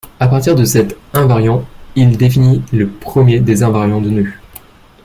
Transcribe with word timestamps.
À 0.19 0.27
partir 0.27 0.55
de 0.55 0.65
cet 0.65 0.97
invariant, 1.13 1.63
il 1.95 2.17
définit 2.17 2.63
le 2.73 2.89
premier 2.89 3.39
des 3.39 3.61
invariants 3.61 4.01
de 4.01 4.09
nœuds. 4.09 4.33